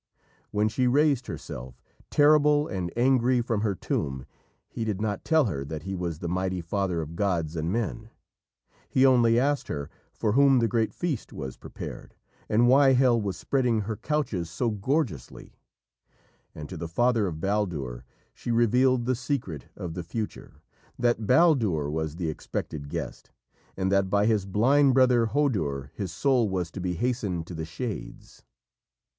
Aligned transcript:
When 0.49 0.67
she 0.67 0.87
raised 0.87 1.27
herself, 1.27 1.79
terrible 2.09 2.67
and 2.67 2.91
angry 2.97 3.39
from 3.39 3.61
her 3.61 3.75
tomb, 3.75 4.25
he 4.67 4.83
did 4.83 4.99
not 4.99 5.23
tell 5.23 5.45
her 5.45 5.63
that 5.65 5.83
he 5.83 5.93
was 5.95 6.17
the 6.17 6.27
mighty 6.27 6.59
father 6.59 7.03
of 7.03 7.15
gods 7.15 7.55
and 7.55 7.71
men. 7.71 8.09
He 8.89 9.05
only 9.05 9.39
asked 9.39 9.67
her 9.67 9.91
for 10.11 10.31
whom 10.31 10.57
the 10.57 10.67
great 10.67 10.91
feast 10.91 11.31
was 11.31 11.55
prepared, 11.55 12.15
and 12.49 12.67
why 12.67 12.93
Hel 12.93 13.21
was 13.21 13.37
spreading 13.37 13.81
her 13.81 13.95
couches 13.95 14.49
so 14.49 14.71
gorgeously. 14.71 15.53
And 16.55 16.67
to 16.67 16.77
the 16.77 16.87
father 16.87 17.27
of 17.27 17.39
Baldur 17.39 18.03
she 18.33 18.49
revealed 18.49 19.05
the 19.05 19.13
secret 19.13 19.67
of 19.77 19.93
the 19.93 20.01
future, 20.03 20.63
that 20.97 21.27
Baldur 21.27 21.91
was 21.91 22.15
the 22.15 22.27
expected 22.27 22.89
guest, 22.89 23.29
and 23.77 23.91
that 23.91 24.09
by 24.09 24.25
his 24.25 24.47
blind 24.47 24.95
brother 24.95 25.27
Hodur 25.27 25.91
his 25.93 26.11
soul 26.11 26.49
was 26.49 26.71
to 26.71 26.81
be 26.81 26.93
hastened 26.93 27.45
to 27.45 27.53
the 27.53 27.65
Shades. 27.65 28.41